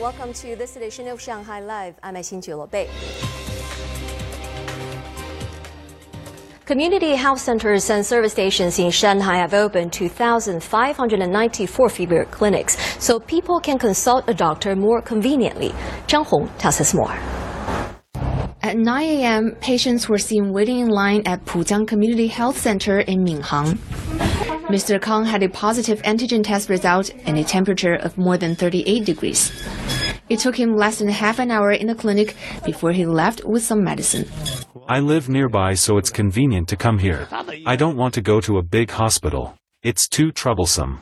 [0.00, 1.94] Welcome to this edition of Shanghai Live.
[2.02, 2.88] I'm Xin Bei.
[6.64, 13.60] Community health centers and service stations in Shanghai have opened 2,594 fever clinics so people
[13.60, 15.68] can consult a doctor more conveniently.
[16.06, 17.12] Zhang Hong tells us more.
[18.62, 23.22] At 9 a.m., patients were seen waiting in line at Pujiang Community Health Center in
[23.22, 23.76] Minhang.
[24.70, 25.02] Mr.
[25.02, 29.50] Kang had a positive antigen test result and a temperature of more than 38 degrees.
[30.30, 33.64] It took him less than half an hour in the clinic before he left with
[33.64, 34.26] some medicine.
[34.88, 37.26] I live nearby so it's convenient to come here.
[37.66, 39.56] I don't want to go to a big hospital.
[39.82, 41.00] It's too troublesome.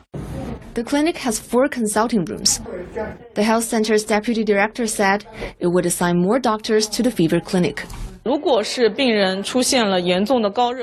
[0.73, 2.59] The clinic has four consulting rooms.
[3.35, 5.27] The health center's deputy director said
[5.59, 7.85] it would assign more doctors to the fever clinic.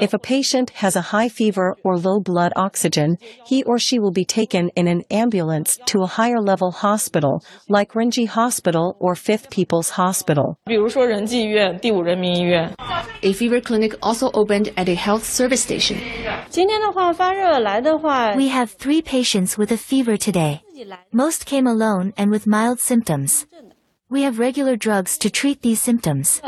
[0.00, 4.10] If a patient has a high fever or low blood oxygen, he or she will
[4.10, 9.50] be taken in an ambulance to a higher level hospital, like Renji Hospital or Fifth
[9.50, 10.58] People's Hospital.
[13.22, 16.00] A fever clinic also opened at a health service station.
[18.36, 20.62] We have three patients with a fever today.
[21.12, 23.46] Most came alone and with mild symptoms.
[24.08, 26.40] We have regular drugs to treat these symptoms.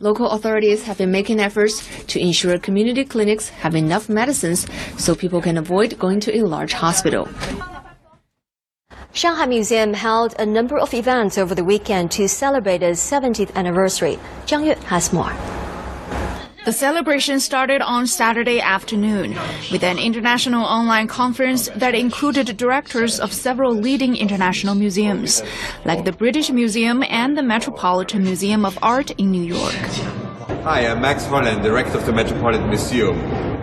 [0.00, 4.66] Local authorities have been making efforts to ensure community clinics have enough medicines
[4.98, 7.26] so people can avoid going to a large hospital.
[9.14, 14.18] Shanghai Museum held a number of events over the weekend to celebrate its 70th anniversary.
[14.44, 15.32] Zhang Yue has more.
[16.66, 19.38] The celebration started on Saturday afternoon
[19.70, 25.44] with an international online conference that included directors of several leading international museums,
[25.84, 29.74] like the British Museum and the Metropolitan Museum of Art in New York.
[30.64, 33.16] Hi, I'm Max Hollein, director of the Metropolitan Museum.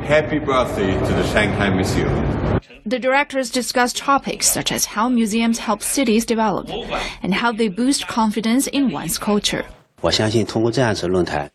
[0.03, 2.61] Happy birthday to the Shanghai Museum.
[2.85, 6.69] The directors discussed topics such as how museums help cities develop
[7.21, 9.65] and how they boost confidence in one's culture.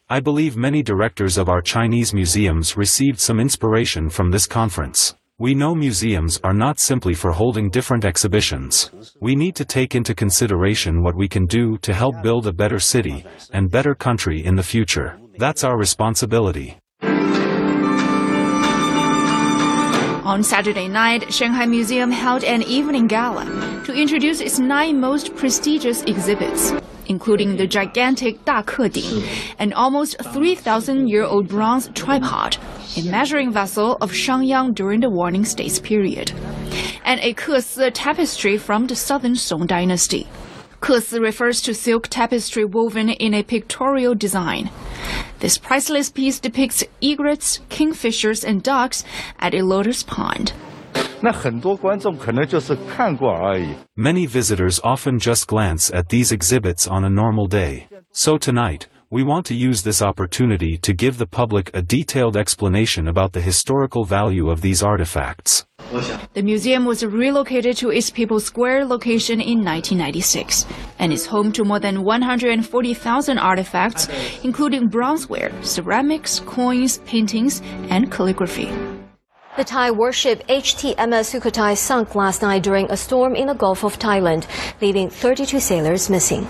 [0.09, 5.15] I believe many directors of our Chinese museums received some inspiration from this conference.
[5.39, 8.91] We know museums are not simply for holding different exhibitions.
[9.21, 12.79] We need to take into consideration what we can do to help build a better
[12.79, 15.21] city and better country in the future.
[15.37, 16.79] That's our responsibility.
[20.25, 23.45] On Saturday night, Shanghai Museum held an evening gala
[23.85, 26.73] to introduce its nine most prestigious exhibits
[27.09, 28.95] including the gigantic Da Ke
[29.59, 32.57] an almost 3,000-year-old bronze tripod,
[32.97, 36.33] a measuring vessel of Shangyang during the Warring States period,
[37.05, 37.61] and a Ke
[37.93, 40.29] tapestry from the southern Song dynasty.
[40.81, 44.71] Ke refers to silk tapestry woven in a pictorial design.
[45.41, 49.03] This priceless piece depicts egrets, kingfishers, and ducks
[49.41, 50.53] at a lotus pond.
[53.97, 57.89] Many visitors often just glance at these exhibits on a normal day.
[58.13, 63.09] So tonight, we want to use this opportunity to give the public a detailed explanation
[63.09, 65.65] about the historical value of these artifacts.
[66.35, 70.67] The museum was relocated to its People's Square location in 1996
[70.99, 74.09] and is home to more than 140,000 artifacts,
[74.45, 78.69] including bronzeware, ceramics, coins, paintings, and calligraphy.
[79.59, 83.99] The Thai warship HTMS Sukhothai sunk last night during a storm in the Gulf of
[83.99, 84.47] Thailand,
[84.81, 86.47] leaving 32 sailors missing.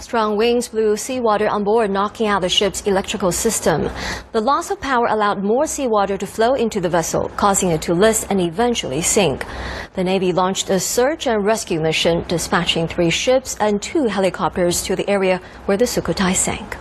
[0.00, 3.88] Strong winds blew seawater on board, knocking out the ship's electrical system.
[4.32, 7.94] The loss of power allowed more seawater to flow into the vessel, causing it to
[7.94, 9.44] list and eventually sink.
[9.92, 14.96] The Navy launched a search and rescue mission, dispatching three ships and two helicopters to
[14.96, 16.76] the area where the Sukhothai sank.